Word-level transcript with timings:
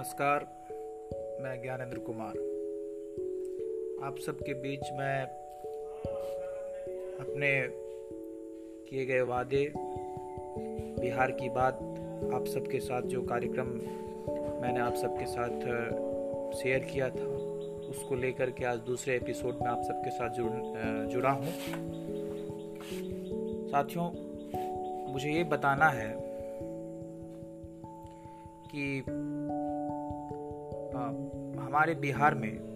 नमस्कार, 0.00 0.44
मैं 1.42 1.62
ज्ञानेंद्र 1.62 1.98
कुमार। 1.98 2.36
आप 4.06 4.18
सबके 4.18 4.54
बीच 4.54 4.80
मैं 4.92 5.22
अपने 7.20 7.50
किए 8.88 9.04
गए 9.06 9.20
वादे, 9.20 9.72
बिहार 11.00 11.30
की 11.30 11.48
बात 11.48 11.74
आप 12.34 12.44
सबके 12.46 12.80
साथ, 12.80 13.02
जो 13.02 13.22
कार्यक्रम 13.22 13.66
मैंने 14.62 14.80
आप 14.80 14.94
सबके 14.94 15.26
साथ 15.26 15.60
शेयर 16.54 16.78
किया 16.84 17.10
था, 17.10 17.26
उसको 17.90 18.14
लेकर 18.14 18.50
के 18.50 18.64
आज 18.64 18.78
दूसरे 18.78 19.16
एपिसोड 19.16 19.54
में 19.54 19.68
आप 19.68 19.82
सबके 19.82 20.10
साथ 20.10 20.30
जुड़ 20.30 20.52
जुड़ा 21.08 21.30
हूँ। 21.30 21.52
साथियों, 23.68 24.10
मुझे 25.12 25.30
ये 25.30 25.44
बताना 25.44 25.90
है 25.90 26.30
कि 28.72 29.04
हमारे 31.60 31.94
बिहार 31.94 32.34
में 32.34 32.70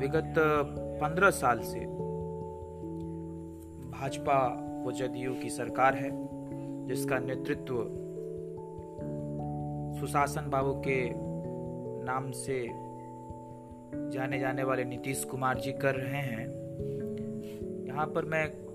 विगत 0.00 0.34
पंद्रह 1.02 1.30
साल 1.30 1.60
से 1.60 1.80
भाजपा 3.90 4.38
व 4.86 4.92
जदयू 4.92 5.34
की 5.34 5.50
सरकार 5.50 5.94
है, 5.94 6.10
जिसका 6.86 7.18
नेतृत्व 7.18 7.74
सुशासन 10.00 10.50
बाबू 10.50 10.72
के 10.72 11.10
नाम 12.04 12.30
से 12.30 12.68
जाने 14.10 14.38
जाने 14.38 14.64
वाले 14.64 14.84
नीतीश 14.84 15.24
कुमार 15.24 15.58
जी 15.58 15.72
कर 15.72 15.94
रहे 15.94 16.22
हैं। 16.22 16.48
यहाँ 17.86 18.06
पर 18.06 18.24
मैं 18.24 18.71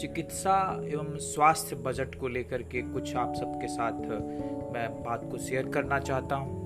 चिकित्सा 0.00 0.80
एवं 0.84 1.16
स्वास्थ्य 1.18 1.76
बजट 1.76 2.14
को 2.14 2.28
लेकर 2.28 2.62
के 2.62 2.82
कुछ 2.82 3.16
आप 3.16 3.34
सबके 3.34 3.68
साथ 3.68 3.92
मैं 4.72 5.02
बात 5.02 5.24
को 5.30 5.38
शेयर 5.38 5.68
करना 5.68 5.98
चाहता 5.98 6.36
हूँ। 6.36 6.58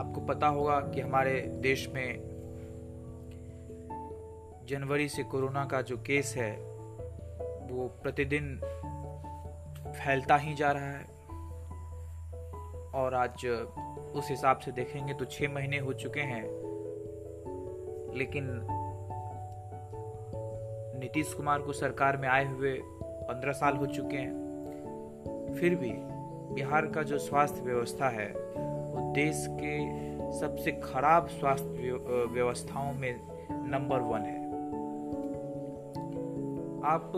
आपको 0.00 0.20
पता 0.20 0.46
होगा 0.46 0.78
कि 0.80 1.00
हमारे 1.00 1.40
देश 1.62 1.88
में 1.94 2.20
जनवरी 4.68 5.08
से 5.08 5.22
कोरोना 5.22 5.64
का 5.64 5.82
जो 5.82 5.96
केस 5.96 6.34
है, 6.36 6.50
वो 7.70 7.88
प्रतिदिन 8.02 8.60
फैलता 9.94 10.36
ही 10.36 10.54
जा 10.54 10.72
रहा 10.72 10.90
है। 10.90 11.04
और 12.94 13.14
आज 13.14 13.46
उस 14.14 14.30
हिसाब 14.30 14.58
से 14.58 14.72
देखेंगे 14.72 15.14
तो 15.14 15.24
छह 15.24 15.54
महीने 15.54 15.78
हो 15.78 15.92
चुके 15.92 16.20
हैं, 16.20 16.44
लेकिन 18.16 18.50
नीतीश 20.98 21.32
कुमार 21.34 21.62
को 21.62 21.72
सरकार 21.72 22.16
में 22.16 22.28
आए 22.28 22.46
हुए 22.46 22.72
पंद्रह 22.82 23.52
साल 23.52 23.76
हो 23.76 23.86
चुके 23.86 24.16
हैं। 24.16 25.54
फिर 25.54 25.74
भी 25.74 25.92
बिहार 26.54 26.86
का 26.86 27.02
जो 27.02 27.18
स्वास्थ्य 27.18 27.62
व्यवस्था 27.62 28.08
है, 28.08 28.28
वो 28.28 29.12
देश 29.14 29.46
के 29.50 29.76
सबसे 30.38 30.72
खराब 30.84 31.26
स्वास्थ्य 31.28 31.92
व्यवस्थाओं 32.32 32.92
में 32.92 33.20
नंबर 33.70 34.00
वन 34.00 34.20
है। 34.20 34.46
आप 36.84 37.12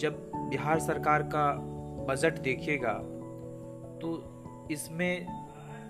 जब 0.00 0.30
बिहार 0.36 0.78
सरकार 0.78 1.22
का 1.34 1.52
बजट 2.08 2.38
देखिएगा 2.38 2.92
तो 4.00 4.12
इसमें 4.70 5.26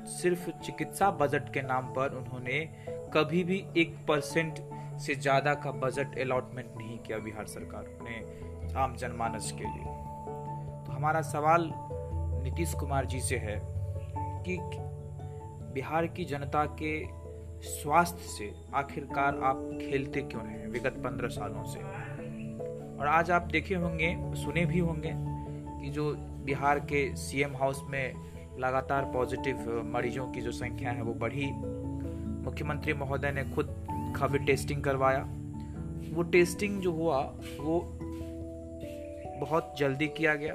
सिर्फ़ 0.06 0.50
चिकित्सा 0.50 1.10
बजट 1.10 1.52
के 1.52 1.62
नाम 1.62 1.86
पर 1.86 2.14
उन्होंने 2.14 2.58
कभी 3.14 3.44
भी 3.44 3.64
एक 3.76 3.96
परसेंट 4.08 4.58
से 5.00 5.14
ज़्यादा 5.14 5.54
का 5.54 5.70
बजट 5.70 6.18
अलॉटमेंट 6.18 6.68
नहीं 6.76 6.98
किया 6.98 7.18
बिहार 7.18 7.46
सरकार 7.46 7.98
ने 8.02 8.74
आम 8.74 8.96
जनमानस 8.96 9.52
के 9.52 9.64
लिए। 9.64 9.84
तो 10.86 10.92
हमारा 10.92 11.20
सवाल 11.20 11.70
नीतीश 12.44 12.74
कुमार 12.74 13.06
जी 13.06 13.20
से 13.20 13.36
है 13.36 13.60
कि 14.44 14.58
बिहार 15.74 16.06
की 16.06 16.24
जनता 16.24 16.64
के 16.82 17.20
स्वास्थ्य 17.62 18.28
से 18.28 18.52
आखिरकार 18.74 19.40
आप 19.42 19.78
खेलते 19.82 20.20
क्यों 20.20 20.46
हैं 20.46 20.68
विगत 20.68 20.94
पंद्रह 21.04 21.28
सालों 21.28 21.64
से? 21.64 21.80
और 22.98 23.06
आज 23.06 23.30
आप 23.30 23.42
देखे 23.42 23.74
होंगे, 23.74 24.34
सुने 24.34 24.66
भी 24.66 24.78
होंगे 24.78 25.12
कि 25.80 25.90
जो 25.90 26.14
बिहार 26.44 26.78
के 26.80 27.16
सीएम 27.16 27.56
हाउस 27.56 27.82
में 27.88 28.14
लगातार 28.60 29.04
पॉजिटिव 29.04 29.82
मरीजों 29.84 30.32
की 30.32 30.40
जो 30.40 30.52
संख्या 30.52 30.90
है 30.90 31.02
वो 31.02 31.14
बढ़ी। 31.14 31.50
मुख्यमंत्री 32.44 32.92
महोदय 32.92 33.32
ने 33.32 33.44
खुद 33.44 33.86
काफ़ी 34.16 34.38
टेस्टिंग 34.38 34.84
करवाया। 34.84 35.28
वो 36.12 36.22
टेस्टिंग 36.22 36.80
जो 36.80 36.92
हुआ, 36.92 37.20
वो 37.60 37.98
बहुत 39.40 39.74
जल्दी 39.78 40.08
किया 40.08 40.34
गया 40.34 40.54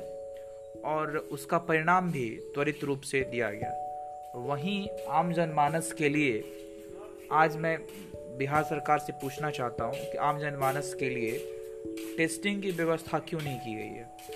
और 0.85 1.17
उसका 1.17 1.57
परिणाम 1.57 2.11
भी 2.11 2.29
त्वरित 2.29 2.83
रूप 2.83 3.01
से 3.01 3.21
दिया 3.21 3.51
गया। 3.51 3.81
वहीं 4.35 4.89
आम 5.09 5.33
जनमानस 5.33 5.93
के 5.93 6.09
लिए 6.09 6.43
आज 7.31 7.57
मैं 7.57 7.79
बिहार 8.37 8.63
सरकार 8.63 8.99
से 8.99 9.13
पूछना 9.13 9.49
चाहता 9.49 9.83
हूँ 9.83 9.93
कि 9.93 10.17
आम 10.17 10.39
जनमानस 10.39 10.93
के 10.93 11.09
लिए 11.09 11.39
टेस्टिंग 12.17 12.61
की 12.61 12.71
व्यवस्था 12.71 13.19
क्यों 13.19 13.41
नहीं 13.41 13.59
की 13.59 13.75
गई 13.75 13.93
है? 13.93 14.34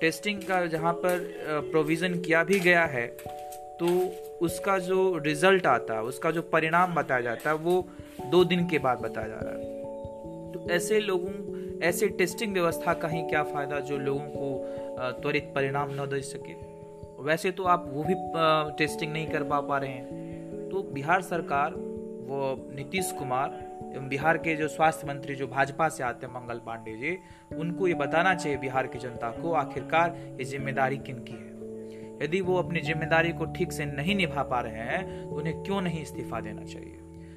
टेस्टिंग 0.00 0.42
का 0.42 0.64
जहाँ 0.66 0.92
पर 0.94 1.18
प्रोविज़न 1.70 2.18
किया 2.20 2.42
भी 2.44 2.60
गया 2.60 2.84
है 2.84 3.06
तो 3.80 3.88
उसका 4.40 4.78
जो 4.78 5.18
रिज़ल्ट 5.18 5.66
आता 5.66 5.94
है 5.94 6.02
उसका 6.02 6.30
जो 6.30 6.42
परिणाम 6.42 6.94
बताया 6.94 7.20
जाता 7.20 7.50
है 7.50 7.56
वो 7.56 7.84
दो 8.26 8.44
दिन 8.44 8.66
के 8.68 8.78
बाद 8.78 8.98
बताया 8.98 9.28
जा 9.28 9.38
रहा 9.42 9.52
है। 9.52 10.52
तो 10.52 10.66
ऐसे 10.70 11.00
लोगों, 11.00 11.32
ऐसे 11.80 12.08
टेस्टिंग 12.08 12.52
व्यवस्था 12.52 12.94
का 12.94 13.08
ही 13.08 13.22
क्या 13.22 13.42
फ़ायदा 13.42 13.80
जो 13.80 13.98
लोगों 13.98 14.26
को 14.26 15.20
त्वरित 15.22 15.52
परिणाम 15.54 15.90
न 15.92 16.06
दे 16.06 16.20
सके? 16.22 16.54
वैसे 17.22 17.50
तो 17.50 17.64
आप 17.64 17.90
वो 17.92 18.04
भी 18.04 18.14
टेस्टिंग 18.78 19.12
नहीं 19.12 19.26
कर 19.26 19.42
पा 19.42 19.60
पा 19.60 19.78
रहे 19.78 19.90
हैं। 19.90 20.68
तो 20.68 20.82
बिहार 20.92 21.22
सरकार 21.22 21.74
वो 22.26 22.68
नीतीश 22.74 23.12
कुमार 23.18 23.48
बिहार 23.98 24.38
के 24.38 24.54
जो 24.56 24.68
स्वास्थ्य 24.68 25.06
मंत्री, 25.06 25.34
जो 25.34 25.46
भाजपा 25.46 25.88
से 25.88 26.02
आते 26.04 26.26
हैं, 26.26 26.32
मंगल 26.34 26.58
पांडे 26.58 26.96
जी, 26.96 27.16
उनको 27.56 27.88
ये 27.88 27.94
बताना 27.94 28.34
चाहिए 28.34 28.58
बिहार 28.58 28.86
की 28.86 28.98
जनता 28.98 29.30
को 29.32 29.52
आखिरकार 29.52 30.16
ये 30.38 30.44
ज़िम्मेदारी 30.44 30.98
किन 30.98 31.18
की 31.18 31.32
है। 31.32 31.48
यदि 32.22 32.40
वो 32.40 32.56
अपनी 32.56 32.80
ज़िम्मेदारी 32.80 33.32
को 33.32 33.44
ठीक 33.46 33.72
से 33.72 33.84
नहीं 33.84 34.14
निभा 34.14 34.42
पा 34.42 34.60
रहे 34.60 34.82
हैं 34.84 35.22
तो 35.22 35.36
उन्हें 35.36 35.62
क्यों 35.62 35.80
नहीं 35.80 36.02
इस्तीफा 36.02 36.40
देना 36.40 36.64
चाहिए? 36.64 36.96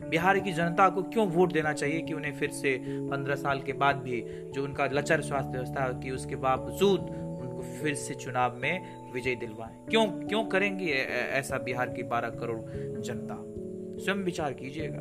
बिहार 0.09 0.39
की 0.39 0.51
जनता 0.53 0.87
को 0.89 1.03
क्यों 1.03 1.27
वोट 1.27 1.53
देना 1.53 1.73
चाहिए 1.73 2.01
कि 2.01 2.13
उन्हें 2.13 2.33
फिर 2.33 2.49
से 2.51 2.77
पंद्रह 3.09 3.35
साल 3.35 3.61
के 3.61 3.73
बाद 3.73 3.95
भी 3.95 4.21
जो 4.53 4.63
उनका 4.63 4.85
लचर 4.85 5.21
स्वास्थ्य 5.21 5.51
व्यवस्था 5.51 5.87
की 5.99 6.11
उसके 6.11 6.35
बावजूद 6.35 6.99
उनको 6.99 7.61
फिर 7.81 7.93
से 7.95 8.13
चुनाव 8.13 8.57
में 8.57 9.11
विजय 9.13 9.35
दिलवाएँ? 9.35 9.75
क्यों 9.89 10.05
क्यों 10.07 10.43
करेंगे 10.45 10.91
ऐसा 11.33 11.57
बिहार 11.57 11.89
की 11.89 12.03
बारह 12.03 12.29
करोड़ 12.29 12.59
जनता? 13.01 13.43
स्वयं 14.03 14.23
विचार 14.25 14.53
कीजिएगा। 14.53 14.99